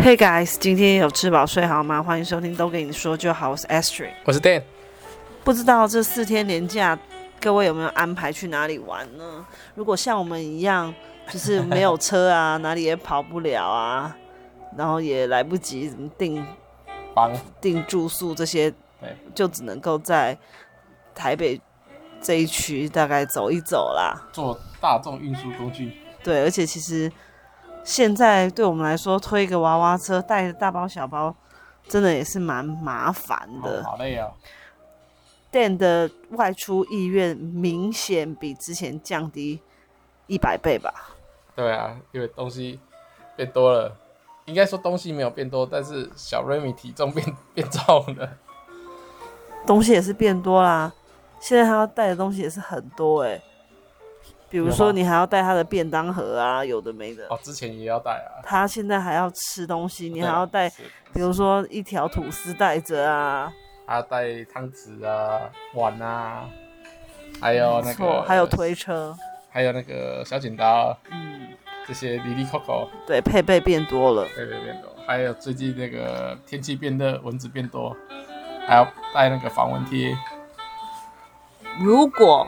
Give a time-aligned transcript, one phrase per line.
[0.00, 2.02] Hey guys，今天有吃饱睡好吗？
[2.02, 4.62] 欢迎收听都跟你说就好，我是 Astrid，我是 Dan。
[5.44, 6.98] 不知道这四天年假，
[7.40, 9.46] 各位有没有安排去哪里玩呢？
[9.74, 10.92] 如果像我们一样，
[11.30, 14.16] 就是没有车啊， 哪里也跑不了啊，
[14.76, 16.44] 然后也来不及怎么订
[17.14, 18.72] 房、订住宿这些，
[19.34, 20.36] 就只能够在
[21.14, 21.60] 台北
[22.20, 24.28] 这一区大概走一走啦。
[24.32, 25.96] 坐大众运输工具。
[26.24, 27.10] 对，而且其实。
[27.84, 31.34] 现在对我们来说，推一个娃娃车，带着大包小包，
[31.88, 33.80] 真的也是蛮麻烦的。
[33.80, 34.30] 哦，好累啊
[35.50, 39.60] ！Dan 的外出意愿明显比之前降低
[40.26, 40.92] 一百倍吧？
[41.54, 42.80] 对啊，因为东西
[43.36, 43.96] 变多了。
[44.44, 48.28] 应该说东西没有变多，但是小 Remy 体重变变重了。
[49.64, 50.92] 东西也是变多啦，
[51.38, 53.42] 现在他要带的东西也是很多哎、欸。
[54.52, 57.26] 比如说，你还要带他的便当盒啊，有的没的。
[57.30, 58.44] 哦，之前也要带啊。
[58.44, 60.68] 他现在还要吃东西，你还要带，
[61.10, 63.50] 比如说一条吐司带着啊。
[63.86, 66.44] 还要带汤匙啊、碗啊，
[67.40, 69.16] 还有那个，还有推车，
[69.50, 71.48] 还有那个小剪刀，嗯，
[71.88, 72.90] 这些哩哩扣扣。
[73.06, 74.26] 对，配备变多了。
[74.36, 77.96] 配备变多，还有最近那个天气变热，蚊子变多，
[78.66, 80.14] 还要带那个防蚊贴。
[81.80, 82.46] 如果。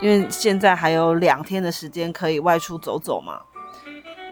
[0.00, 3.42] 因为现在还有两天的时间可以外出走走嘛。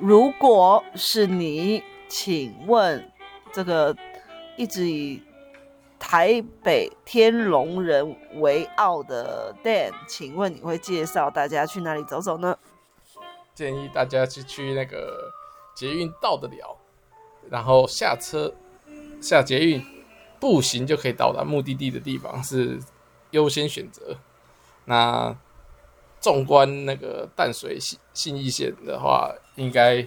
[0.00, 3.10] 如果是你，请问
[3.52, 3.96] 这个
[4.56, 5.22] 一直以
[5.98, 12.56] 台北天龙人为傲的 Dan，请问你会介绍大家去哪里走走呢？
[13.54, 15.32] 建议大家去去那个
[15.74, 16.76] 捷运到得了，
[17.50, 18.54] 然后下车
[19.20, 19.82] 下捷运，
[20.38, 22.78] 步行就可以到达目的地的地方是
[23.30, 24.18] 优先选择。
[24.84, 25.34] 那
[26.18, 30.04] 纵观那个淡水信信义线的话，应该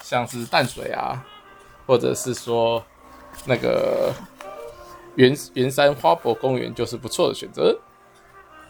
[0.00, 1.24] 像是淡水啊，
[1.86, 2.84] 或者是说
[3.46, 4.12] 那个
[5.16, 7.80] 圆圆山花博公园，就是不错的选择。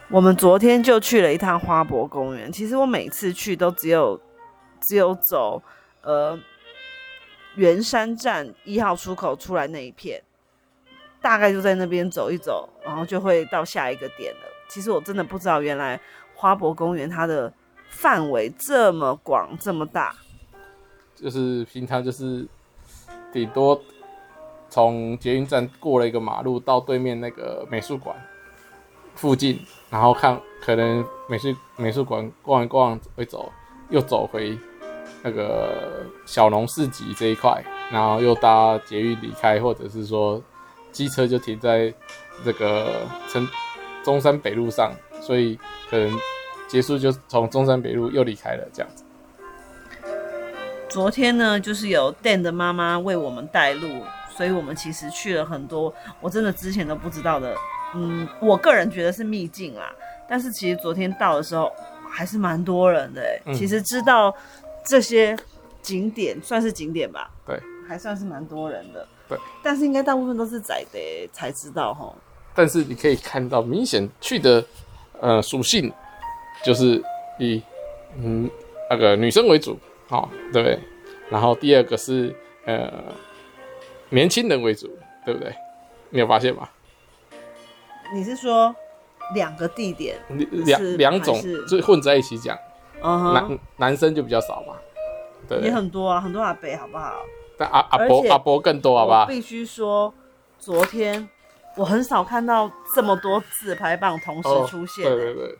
[0.09, 2.51] 我们昨天就去了一趟花博公园。
[2.51, 4.19] 其实我每次去都只有
[4.81, 5.63] 只有走
[6.01, 6.39] 呃
[7.57, 10.23] 圆山站一号出口出来那一片，
[11.20, 14.41] 大概就在那边走一走，然后就会到下一个点了。
[14.70, 16.01] 其实我真的不知道原来。
[16.41, 17.53] 花博公园它的
[17.91, 20.15] 范围这么广这么大，
[21.17, 22.47] 就是平常就是
[23.33, 23.81] 顶多
[24.71, 28.15] 从捷运站过了一个马路到对面那个美术馆
[29.17, 29.61] 附近，
[29.91, 33.51] 然后看可能美术美术馆逛一逛会走，
[33.91, 34.57] 又走回
[35.25, 37.61] 那个小农市集这一块，
[37.91, 40.41] 然后又搭捷运离开，或者是说
[40.93, 41.93] 机车就停在
[42.45, 43.45] 这个城
[44.05, 44.93] 中山北路上。
[45.28, 45.58] 所以
[45.90, 46.18] 可能
[46.66, 49.05] 结束就从中山北路又离开了这样子。
[50.89, 54.02] 昨天呢，就是有 Dan 的妈妈为我们带路，
[54.34, 57.55] 所以我们其实去了很多我真的之前都不知道的，
[57.94, 59.92] 嗯，我个人觉得是秘境啦。
[60.27, 61.70] 但是其实昨天到的时候
[62.08, 64.34] 还是蛮多人的，欸，嗯，其实知道
[64.83, 65.36] 这些
[65.83, 67.30] 景点算是景点吧？
[67.46, 69.06] 对，还算是蛮多人的。
[69.28, 72.10] 对，但是应该大部分都是仔的才知道哈。
[72.55, 74.64] 但是你可以看到明显去的。
[75.20, 75.92] 呃，属性
[76.64, 77.02] 就是
[77.39, 77.62] 以
[78.17, 78.48] 嗯
[78.90, 80.79] 那个女生为主，好、哦，对不对？
[81.29, 82.34] 然后第二个是
[82.64, 82.92] 呃
[84.11, 84.89] 年轻人为主，
[85.24, 85.55] 对不对？
[86.11, 86.68] 你有发现吗？
[88.14, 88.74] 你是说
[89.34, 90.18] 两个地点
[90.64, 92.57] 两两种就混在一起讲
[93.02, 93.33] ？Uh-huh.
[93.34, 94.74] 男男生就比较少嘛，
[95.46, 97.12] 对，也很多啊，很多阿伯，好不好？
[97.58, 99.27] 但阿阿伯阿伯更多，好不好？
[99.27, 100.14] 必须说，
[100.58, 101.28] 昨天。
[101.78, 105.05] 我很少看到这么多自拍棒同时出现。
[105.05, 105.14] 欸哦。
[105.14, 105.58] 对对对，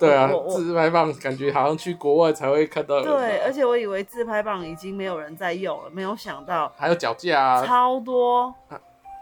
[0.00, 3.00] 对啊，自拍棒感觉好像去国外才会看到。
[3.00, 8.52] 对，而且我以为自拍棒已经没有人在用了，没有想到还有脚架啊，超多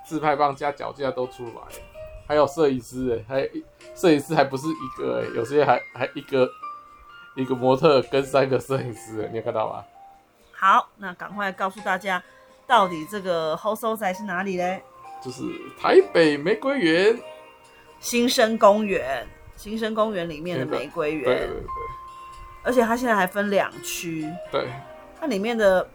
[0.07, 1.53] 自拍棒加脚架都出来，
[2.27, 3.51] 还有摄影师哎，还
[3.95, 6.49] 摄影师还不是一个哎，有些还还一个
[7.37, 9.85] 一个模特跟三个摄影师，你有看到吗？
[10.55, 12.23] 好，那赶快告诉大家，
[12.67, 14.83] 到底这个好所在是哪里嘞？
[15.25, 15.43] 就是
[15.81, 17.17] 台北玫瑰园，
[18.01, 19.25] 新生公园，
[19.57, 21.65] 新生公园里面的玫瑰园，对对对，
[22.65, 24.67] 而且它现在还分两区，对，
[25.21, 25.89] 它里面的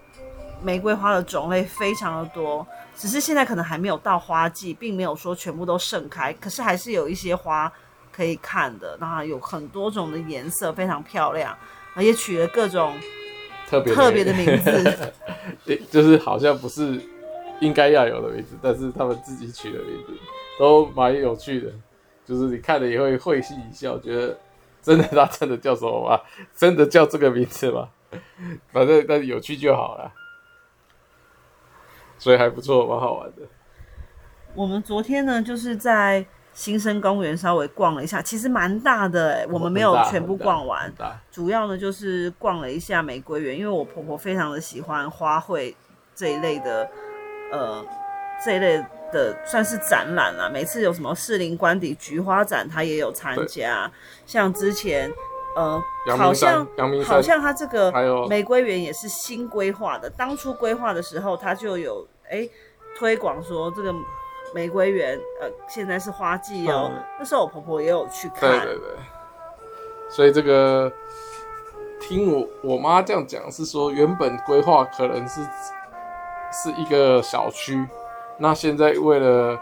[0.61, 2.65] 玫瑰花的种类非常的多，
[2.95, 7.69] 只是现在可能还没有到花季，并没有说全部都盛开，可是还是有一些花
[8.13, 11.53] 可以看的，然后有很多种的颜色，非常漂亮，
[11.95, 12.97] 而且取了各种
[13.67, 15.13] 特别特别的名字，
[15.91, 17.01] 就是好像不是。
[17.59, 20.13] 应该要有的名字，但是他们自己取的名字
[20.59, 21.71] 都蛮有趣的，
[22.25, 24.37] 就是你看了也会会心一笑，觉得
[24.81, 26.21] 真的他真的叫什么吗？
[26.55, 27.89] 真的叫这个名字吗？
[28.71, 30.11] 反正但是有趣就好了。
[32.19, 33.43] 所以还不错，蛮好玩的。
[34.55, 40.91] 我们昨天呢，就是在新生公园稍微逛了一下，其实蛮大的我们没有全部逛完，
[41.31, 45.75] 主要呢就是逛了一下玫瑰园，因为我婆婆非常的喜欢花卉
[46.15, 46.89] 这一类的，
[47.51, 47.85] 呃，
[48.43, 50.49] 这一类的算是展览啦。
[50.51, 53.91] 每次有什么士林官邸菊花展，他也有参加，
[54.25, 55.11] 像之前。
[55.55, 55.81] 呃，
[56.15, 56.67] 好像
[57.03, 57.91] 好像他这个
[58.29, 60.07] 玫瑰园也是新规划的。
[60.07, 62.51] 当初规划的时候，他就有哎、欸、
[62.95, 63.91] 推广说这个
[64.53, 66.91] 玫瑰园呃现在是花季哦。
[67.17, 68.51] 那时候我婆婆也有去看。
[68.51, 68.89] 对对对。
[70.11, 70.93] 所以这个
[71.99, 75.41] 听我我妈这样讲是说，原本规划可能是
[76.63, 77.85] 是一个小区，
[78.39, 79.61] 那现在为了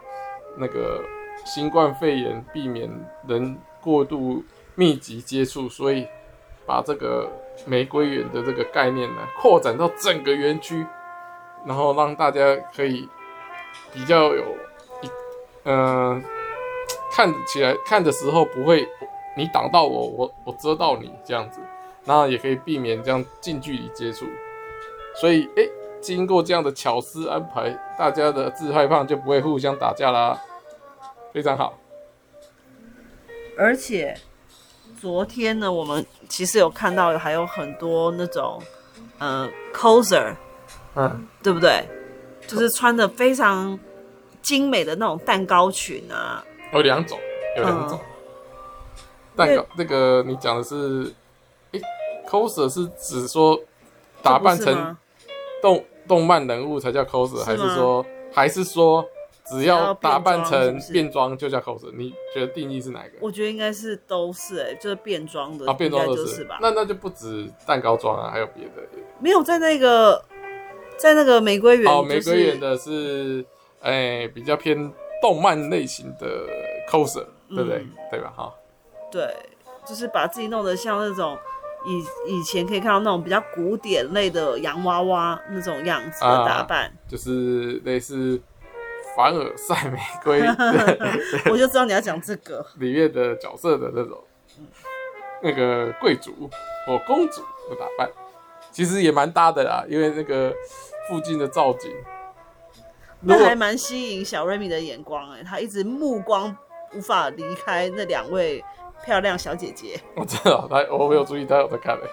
[0.57, 1.03] 那个
[1.45, 2.89] 新冠肺炎，避免
[3.27, 4.43] 人过度。
[4.77, 6.05] 密集接触，所以
[6.65, 7.31] 把这个
[7.65, 10.85] 玫瑰园的这个概念呢，扩展到整个园区，
[11.65, 12.41] 然后让大家
[12.75, 13.07] 可以
[13.93, 14.43] 比较有
[15.01, 15.09] 一
[15.63, 16.21] 嗯、
[17.09, 18.85] 看起来看的时候不会
[19.37, 21.61] 你挡到我，我我遮到你这样子，
[22.03, 24.25] 然后也可以避免这样近距离接触。
[25.21, 25.63] 所以，哎，
[26.05, 30.39] 经过这样的巧思安排，大家的自害胖就不会互相打架啦，
[31.33, 31.77] 非常好，
[33.57, 34.15] 而且。
[35.01, 38.59] 昨天呢，我们其实有看到还有很多那种，
[39.19, 40.33] 呃，coser，
[40.95, 41.85] 嗯，对不对？
[42.47, 43.77] 就是穿的非常
[44.41, 46.43] 精美的那种蛋糕裙啊。
[46.73, 47.19] 有两种，
[47.57, 47.99] 有两种。
[48.01, 48.05] 嗯、
[49.35, 51.13] 蛋糕，那个你讲的是，
[51.73, 51.81] 诶
[52.27, 53.59] ，coser 是指说
[54.23, 54.97] 打扮成
[55.61, 59.05] 动动漫人物才叫 coser，还是说，还是说？
[59.47, 63.11] 只要打扮成变装就叫 coser，你觉得定义是哪个？
[63.21, 66.57] 我觉得应该是都是哎、欸，就是变装的啊，变装的是吧？
[66.59, 68.81] 那那就不止蛋糕装啊，还有别的。
[69.19, 70.19] 没有在那个
[70.97, 73.45] 在那个玫瑰园、就是，哦，玫瑰园的是
[73.81, 74.91] 哎、欸、比较偏
[75.21, 76.27] 动漫类型的
[76.89, 77.77] coser，对不对？
[77.77, 78.33] 嗯、对吧？
[78.35, 78.51] 哈，
[79.11, 79.31] 对，
[79.85, 81.37] 就是把自己弄得像那种
[81.85, 88.41] 以以前可以看到那种比较古典类的洋娃娃那种样子的打扮，啊、就是类似。
[89.17, 90.41] 凡尔赛玫瑰，
[91.49, 94.21] 我就知道你要讲这个里面的角色的那种，
[95.41, 96.49] 那个贵族
[96.85, 97.39] 或公主
[97.69, 98.11] 的打扮，
[98.73, 99.85] 其实也蛮搭的啦。
[99.87, 100.53] 因为那个
[101.07, 101.89] 附近的造景，
[103.21, 106.53] 那还蛮吸引小瑞米的眼光哎，他一直目光
[106.93, 108.61] 无法离开那两位
[109.05, 109.99] 漂亮小姐姐。
[110.15, 112.03] 我知道他，我没有注意他有在看嘞。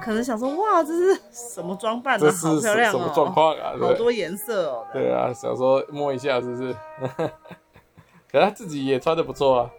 [0.00, 2.30] 可能想说，哇，这是什么装扮呢？
[2.30, 2.98] 好漂亮哦！
[2.98, 3.72] 什么状况啊？
[3.80, 4.86] 好多颜色哦。
[4.92, 6.76] 对啊，想说摸一下，是不是？
[8.30, 9.70] 可是他自己也穿的不错啊。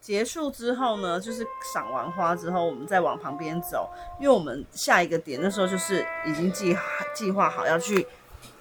[0.00, 1.44] 结束之后呢，就是
[1.74, 3.90] 赏完花之后，我们再往旁边走，
[4.20, 6.74] 因为我们下一个点那时候就是已经计
[7.12, 8.06] 计划好要去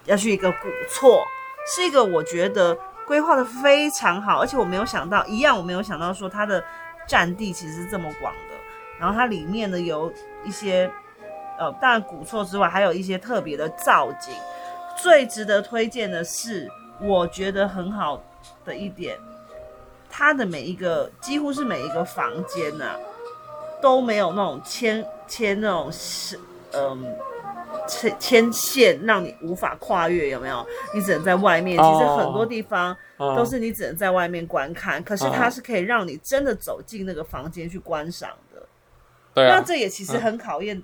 [0.06, 1.24] 要去一个古厝，
[1.68, 2.76] 是一个我觉得
[3.06, 6.64] 规划的非常好，而且我没有想到一样，我没有想到说它的
[7.08, 8.56] 占地其实是这么广的。
[9.00, 10.12] 然后它里面呢有
[10.44, 10.90] 一些，
[11.58, 14.34] 呃，当然古厝之外，还有一些特别的造景。
[14.98, 16.72] 最值得推荐的是，
[17.02, 18.24] 我觉得很好
[18.64, 19.18] 的一点，
[20.10, 22.96] 它的每一个几乎是每一个房间呐、
[23.82, 26.40] 都没有那种签签那种是
[26.72, 27.06] 嗯
[27.88, 30.66] 牵牵线让你无法跨越，有没有？
[30.94, 31.78] 你只能在外面。
[31.78, 38.30] 其实很多地方都是你只能在外面观看，可是它是可以让你真的走进那个房间去观赏。
[39.34, 40.82] 对啊、那这也其实很考验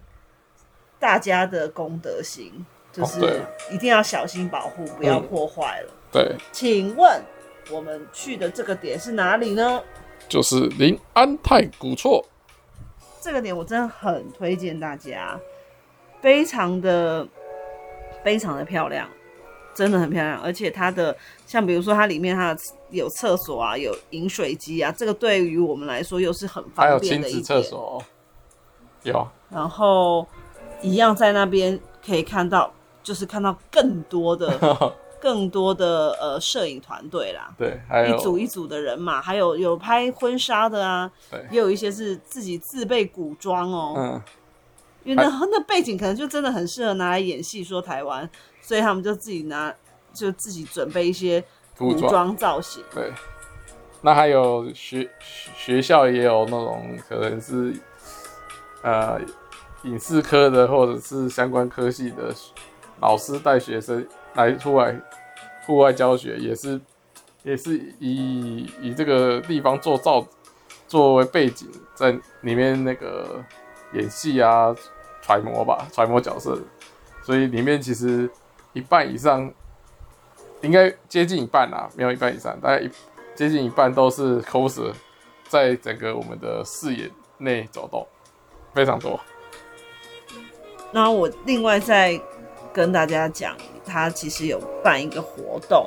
[0.99, 5.95] 大家的公德心，嗯、就是一定要小心保护，不要破坏了、嗯。
[6.11, 7.21] 对，请问
[7.69, 9.81] 我们去的这个点是哪里呢？
[10.27, 12.21] 就是临安太古厝。
[13.21, 15.39] 这个点我真的很推荐大家，
[16.21, 17.27] 非常的
[18.23, 19.07] 非常的漂亮，
[19.73, 20.39] 真的很漂亮。
[20.41, 22.61] 而且它的像比如说它里面它的
[22.91, 27.27] 有厕所啊，有饮水机啊，这个对于我们来说又是很方便的。
[27.27, 28.01] 还有亲子厕所。
[29.03, 30.27] 有，然后
[30.79, 34.55] 一样在那边可以看到，就是看到更多的、
[35.19, 37.51] 更多的呃摄影团队啦。
[37.57, 41.11] 对，还有一组一组的人嘛，还有有拍婚纱的啊，
[41.49, 43.95] 也有一些是自己自备古装哦。
[43.97, 44.21] 嗯，
[45.03, 48.29] 因为那那背景可能就真的很适合拿来演戏，说台湾，
[48.61, 49.73] 所以他们就自己拿，
[50.13, 51.43] 就自己准备一些
[51.75, 52.83] 服装造型。
[52.93, 53.11] 对，
[54.01, 55.09] 那还有学
[55.55, 57.73] 学校也有那种可能是。
[58.83, 59.21] 呃，
[59.83, 62.33] 影视科的或者是相关科系的
[62.99, 64.03] 老师带学生
[64.33, 64.99] 来出来
[65.67, 66.81] 户外教学，也是
[67.43, 70.25] 也是以以这个地方做造
[70.87, 73.45] 作为背景，在里面那个
[73.93, 74.75] 演戏啊，
[75.21, 76.57] 揣摩吧，揣摩角色。
[77.23, 78.29] 所以里面其实
[78.73, 79.51] 一半以上
[80.61, 82.89] 应该接近一半啦，没有一半以上，大概一
[83.35, 84.91] 接近一半都是 coser
[85.47, 88.07] 在整个我们的视野内走动，
[88.73, 89.19] 非常多。
[90.91, 92.19] 然后我另外再
[92.73, 93.55] 跟大家讲，
[93.85, 95.85] 他其实有办一个活动，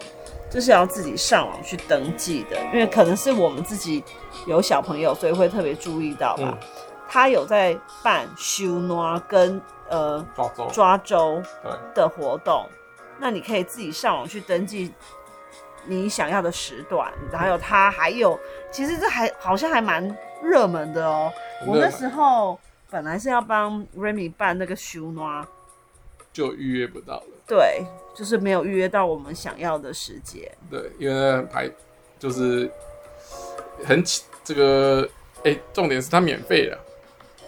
[0.50, 4.02] 就是要自己上网去登记的，因为可能是我们自己
[4.46, 6.58] 有小朋友，所以会特别注意到吧。
[6.60, 6.68] 嗯、
[7.08, 11.42] 他有在办修拿跟呃抓周抓周
[11.94, 12.66] 的活动，
[13.18, 14.92] 那你可以自己上网去登记
[15.86, 18.38] 你想要的时段，还有他还有，
[18.70, 21.32] 其实这还好像还蛮热门的哦。
[21.66, 22.58] 我那时候。
[22.90, 25.44] 本来是要帮 Remy 办那个修拿，
[26.32, 27.26] 就预约不到了。
[27.44, 27.84] 对，
[28.14, 30.48] 就是没有预约到我们想要的时间。
[30.70, 31.68] 对，因为排
[32.20, 32.70] 就是
[33.84, 34.00] 很
[34.44, 35.08] 这个，
[35.38, 36.78] 哎、欸，重点是他免费的，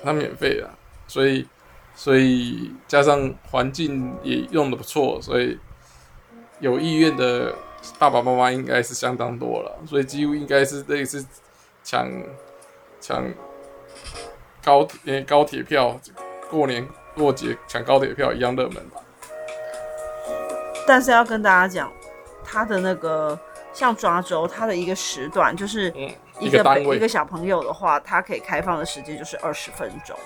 [0.03, 0.71] 它免费的，
[1.07, 1.47] 所以
[1.95, 5.59] 所以加上环境也用的不错，所以
[6.61, 7.55] 有意愿的
[7.99, 11.25] 爸爸妈妈应该是相当多了，所以几乎应该是类似
[11.83, 12.11] 抢
[13.01, 13.25] 抢。
[14.65, 15.97] 高铁高铁票，
[16.51, 16.85] 过年
[17.15, 19.01] 过节抢高铁票一样热门吧。
[20.89, 21.93] 但是要跟大家讲，
[22.45, 23.39] 它的那个
[23.73, 25.95] 像抓周，它的一个时段就是
[26.41, 30.17] 一个、嗯、一个一个小朋友的话，他可以开放的时间就是二十分钟，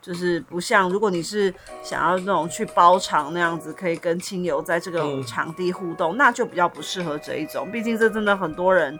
[0.00, 7.70] 就是不像如果你是想要那种去包场那样子，可以跟亲友在这个场地互动，嗯、那就比较不适合这一种。
[7.70, 8.98] 毕竟这真的很多人。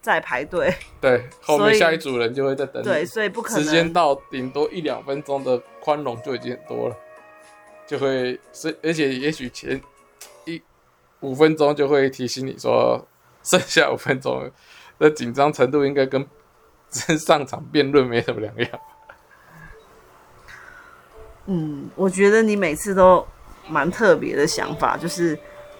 [0.00, 3.64] 在排队，对， 后面下一组人就会在等，对，所以不可能。
[3.64, 6.96] 时间到，顶多一两分钟的宽容就已经很多了，
[7.84, 9.78] 就会是，而且也许前
[10.44, 10.62] 一
[11.20, 13.04] 五分钟就会提醒你说，
[13.42, 14.48] 剩下五分钟
[14.98, 16.26] 的紧张程度应该跟
[16.90, 18.68] 真 上场辩论没什么两样。
[21.46, 23.26] 嗯，我觉得你每次都
[23.68, 25.38] 蛮特别的想法，就是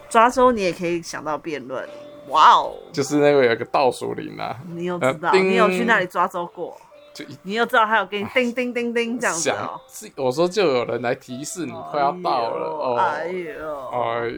[0.09, 1.87] 抓周你也可以想到辩论。
[2.29, 2.75] 哇哦！
[2.93, 6.77] 就是那个有个倒数铃啊，你有知道，你有去那里抓周过？
[7.15, 9.81] 就你又知道还有给你叮叮叮叮这样子哦。
[9.89, 12.97] 是我说就有人来提示你快要到了哦。
[12.97, 14.37] 哎呦，哎呦，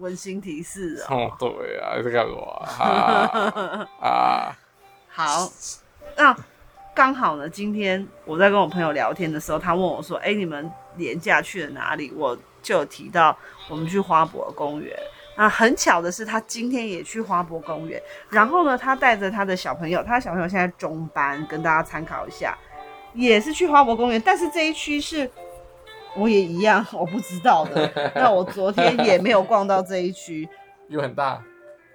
[0.00, 1.30] 温馨提示哦。
[1.38, 3.86] 对啊，在干嘛？
[4.00, 4.56] 啊，
[5.08, 5.52] 好，
[6.16, 6.36] 那
[6.94, 13.36] 刚好呢，今天我在跟我朋友聊天的时候，他问我说：“哎，你们年假去了哪里？”我就有提到
[13.68, 14.96] 我们去花博公园。
[15.36, 18.02] 啊，很巧的是，他今天也去花博公园。
[18.28, 22.58] 然后呢，他带着他的小朋友，他的小朋友现在中班，跟大家参考一下，
[23.14, 24.20] 也是去花博公园。
[24.22, 25.30] 但是这一区是
[26.16, 28.12] 我也一样，我不知道的。
[28.14, 30.48] 那我昨天也没有逛到这一区，
[30.88, 31.42] 因为很大，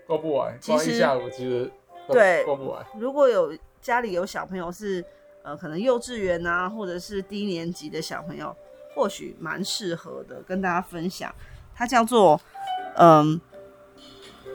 [0.08, 0.58] 逛不完。
[0.66, 1.72] 逛一下午其实
[2.08, 2.86] 对逛不完。
[2.98, 5.04] 如果有家里有小朋友是
[5.44, 8.56] 呃，可能幼稚园啊，或者是低年级的小朋友，
[8.94, 11.34] 或许蛮适合的，跟大家分享。
[11.74, 12.40] 它叫做。
[12.98, 13.42] 嗯，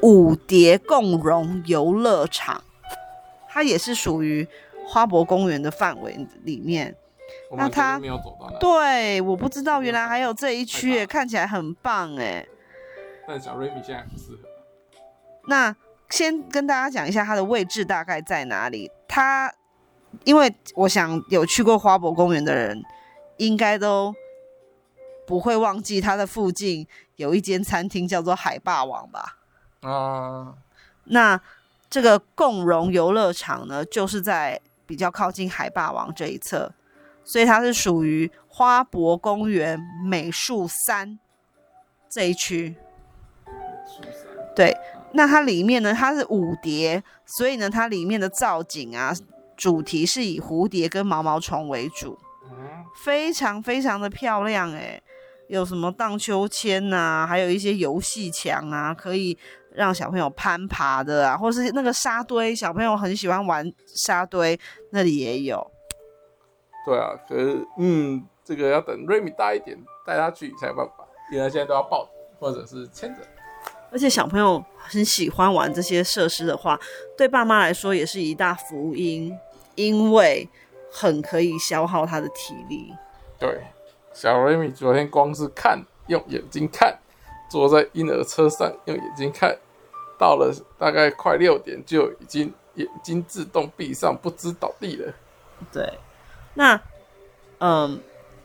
[0.01, 2.65] 五蝶共融游乐场，
[3.47, 4.49] 它也是属于
[4.87, 6.97] 花博公园的范围里面。
[7.57, 8.59] 那他没有走到那。
[8.59, 12.47] 对，我不知道原来还有这一区，看起来很棒哎。
[13.27, 14.49] 但小瑞米现在不适合。
[15.47, 15.75] 那
[16.09, 18.91] 先跟大家讲一下它的位置大概在哪里。
[19.09, 19.53] 它，
[20.25, 22.83] 因为我想有去过花博公园的人，
[23.37, 24.15] 应该都。
[25.27, 29.39] 不会忘记它的附近有一间餐厅叫做海霸王吧？
[29.83, 30.57] 啊，
[31.05, 31.41] 那
[31.89, 36.73] 这个共荣游乐场呢，就是在比较靠近海霸王这一侧，
[37.31, 41.17] 所以它是属于花博公园美术三
[42.09, 42.75] 这一区。
[44.57, 44.77] 对，
[45.13, 49.15] 那它里面呢，它是舞蝶，所以呢，它里面的造景啊，
[49.57, 52.19] 主题是以蝴蝶跟毛毛虫为主，
[53.05, 55.01] 非常非常的漂亮哎。
[55.47, 59.39] 有什么荡秋千呐、啊，还有一些游戏墙啊，可以
[59.73, 64.59] 让小朋友攀爬的啊，或是那个沙堆，小朋友很喜欢玩沙堆，
[64.91, 65.65] 那里也有。
[66.85, 72.09] 对啊，可是嗯，这个要等瑞米大一点带他去才有办法，因为他现在都要抱
[72.39, 73.23] 或者是牵着。
[73.93, 76.79] 而且小朋友很喜欢玩这些设施的话，
[77.17, 79.37] 对爸妈来说也是一大福音，
[79.75, 80.49] 因为
[80.91, 82.95] 很可以消耗他的体力。
[83.39, 83.61] 对。
[84.13, 86.99] 小瑞米昨天光是看，用眼睛看，
[87.49, 89.57] 坐在婴儿车上用眼睛看，
[90.19, 95.15] 到了大概快六点就已经眼睛自动闭上，不知倒地了。
[95.73, 95.97] 对，
[96.55, 96.81] 那
[97.59, 98.01] 嗯，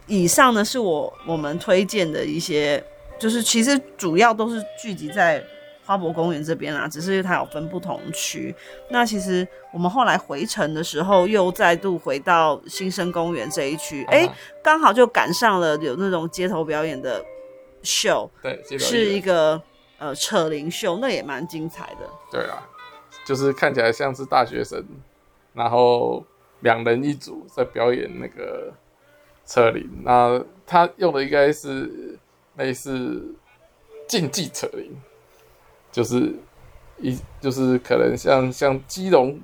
[0.08, 2.84] 以上呢是我我们推荐的一些，
[3.20, 5.44] 就是其实主要都是聚集在。
[5.88, 8.52] 花博公园这边啊，只是它有分不同区。
[8.90, 14.32] 那其实我们后来回程的时候，又再度回到新生公园这一区，哎、uh
[14.64, 17.24] 刚好就赶上了有那种街头表演的
[17.84, 18.28] 秀。
[18.42, 19.62] 对，是一个
[20.00, 22.10] 呃扯铃秀，那也蛮精彩的。
[22.32, 22.68] 对啊，
[23.24, 24.84] 就是看起来像是大学生，
[25.54, 26.26] 然后
[26.62, 28.74] 两人一组在表演那个
[29.46, 29.90] 扯铃。
[30.04, 32.18] 那他用的应该是
[32.58, 33.36] 类似
[34.08, 34.92] 竞技扯铃，
[35.92, 36.34] 就是
[36.98, 39.40] 一就是可能像像基隆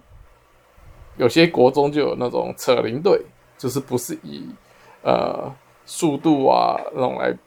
[1.17, 3.21] 有些国中就有那种扯铃队，
[3.57, 4.49] 就是不是以
[5.03, 5.53] 呃
[5.85, 7.37] 速度啊那种来。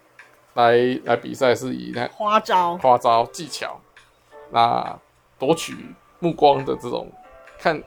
[0.55, 3.77] 来来比赛是以那花招、花招技巧，
[4.53, 4.97] 那
[5.37, 5.75] 夺取
[6.21, 7.11] 目光的这种，
[7.59, 7.83] 看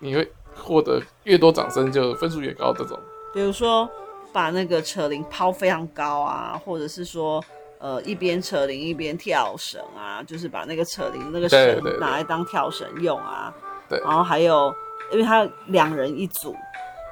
[0.00, 2.72] 你会获得越多掌声，就分数越高。
[2.72, 2.98] 这种，
[3.32, 3.88] 比如说
[4.32, 7.42] 把那个扯铃抛非常高啊，或者是说
[7.78, 13.54] 呃一边扯铃一边跳绳啊，就是把那个扯铃那个绳拿来当跳绳用啊。
[13.88, 14.74] 对，然后还有，
[15.12, 16.56] 因为他两人一组，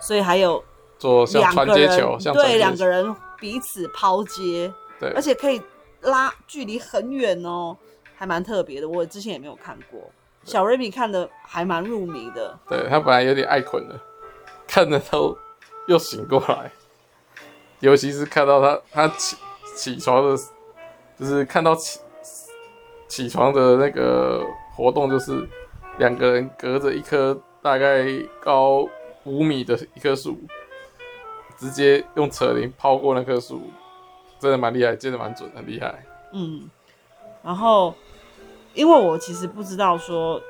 [0.00, 0.62] 所以还有
[0.98, 4.72] 做像传接球，像对两个人彼此抛接。
[4.98, 5.60] 对，而且可以
[6.00, 7.76] 拉距离很远哦，
[8.14, 8.88] 还蛮特别的。
[8.88, 10.00] 我之前也没有看过，
[10.44, 12.58] 小瑞米看的还蛮入迷的。
[12.68, 13.98] 对，他本来有点爱困的，
[14.66, 15.36] 看着都
[15.86, 16.70] 又醒过来。
[17.80, 19.36] 尤其是看到他他起
[19.76, 20.36] 起床的，
[21.18, 22.00] 就是看到起
[23.08, 24.44] 起床的那个
[24.74, 25.48] 活动，就是
[25.98, 28.06] 两个人隔着一棵大概
[28.40, 28.88] 高
[29.24, 30.38] 五米的一棵树，
[31.56, 33.70] 直接用扯铃抛过那棵树。
[34.38, 36.04] 真的蛮厉害，接的蛮准，很厉害。
[36.32, 36.68] 嗯，
[37.44, 37.94] 然后
[38.74, 40.40] 因为我其实不知道说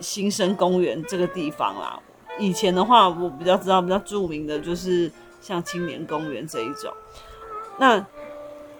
[0.00, 1.98] 新生公园这个地方啦，
[2.38, 5.10] 以前的话我比较知道比较著名的就是
[5.40, 6.92] 像青年公园这一种。
[7.78, 8.04] 那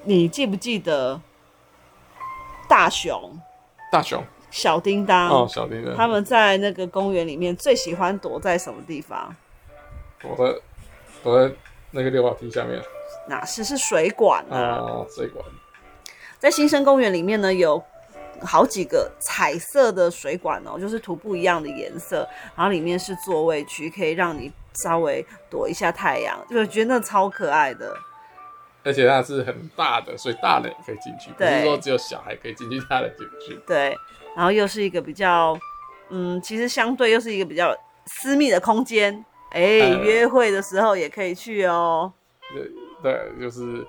[0.02, 1.20] 你记不记得
[2.68, 3.38] 大熊？
[3.90, 9.34] 大熊，小叮当哦，小叮当，他们在那个公园里面最喜欢躲在什么地方？
[10.20, 10.60] 躲在
[11.22, 11.54] 躲在
[11.92, 12.82] 那个溜滑梯下面。
[13.28, 14.78] 哪是是水管啊？
[14.78, 15.44] 哦，水管。
[16.38, 17.82] 在新生公园里面呢，有
[18.44, 27.96] 好几个彩色的水管哦，就是涂不一样的颜色，然后里面是座位区，可以让你稍微躲一下太阳，就觉得那超可爱的。
[28.84, 33.58] 而且它是很大的，所以大人也可以进去，不是说只有小孩可以进去，大人进不去。
[33.66, 33.96] 对，
[34.36, 35.58] 然后又是一个比较，
[36.10, 37.74] 嗯，其实相对又是一个比较
[38.06, 42.12] 私密的空间，哎、约会的时候也可以去哦。
[42.52, 42.70] 对。
[43.02, 43.86] 对，就是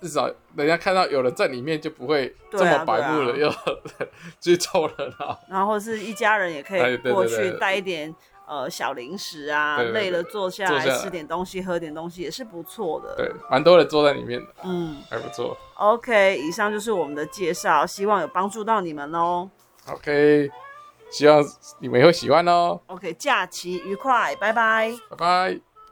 [0.00, 3.52] 至少人家看到有人在里面，就不会这么白目了，又
[4.40, 5.38] 去凑热闹。
[5.48, 8.14] 然后是一家人也可以 过去带一点
[8.46, 13.14] 呃小零食啊，累了坐下来吃点东西，喝点东西也是不错的。
[13.16, 15.56] 对，蛮多人坐在里面的，嗯，还不错。
[15.74, 19.50] OK，以上就是我们的介绍，希望有帮助到你们哦。
[19.88, 20.50] OK，
[21.10, 21.42] 希望
[21.78, 22.80] 你们会喜欢哦。
[22.86, 25.69] OK，假期愉快，拜拜，拜拜。